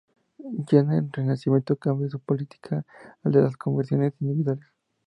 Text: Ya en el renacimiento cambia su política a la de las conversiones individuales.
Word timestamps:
Ya 0.67 0.79
en 0.79 0.91
el 0.93 1.11
renacimiento 1.13 1.75
cambia 1.75 2.09
su 2.09 2.19
política 2.19 2.83
a 3.23 3.29
la 3.29 3.37
de 3.37 3.43
las 3.43 3.55
conversiones 3.55 4.13
individuales. 4.19 4.65